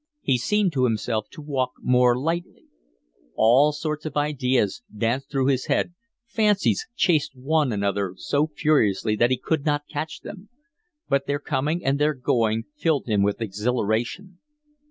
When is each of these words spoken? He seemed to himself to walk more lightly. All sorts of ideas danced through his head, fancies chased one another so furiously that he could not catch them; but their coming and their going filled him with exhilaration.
He 0.23 0.39
seemed 0.39 0.73
to 0.73 0.85
himself 0.85 1.29
to 1.29 1.43
walk 1.43 1.73
more 1.79 2.17
lightly. 2.17 2.65
All 3.35 3.71
sorts 3.71 4.03
of 4.03 4.17
ideas 4.17 4.81
danced 4.97 5.29
through 5.29 5.45
his 5.45 5.67
head, 5.67 5.93
fancies 6.25 6.87
chased 6.95 7.35
one 7.35 7.71
another 7.71 8.15
so 8.17 8.47
furiously 8.47 9.15
that 9.17 9.29
he 9.29 9.37
could 9.37 9.63
not 9.63 9.87
catch 9.87 10.21
them; 10.21 10.49
but 11.07 11.27
their 11.27 11.37
coming 11.37 11.85
and 11.85 11.99
their 11.99 12.15
going 12.15 12.63
filled 12.75 13.05
him 13.05 13.21
with 13.21 13.41
exhilaration. 13.43 14.39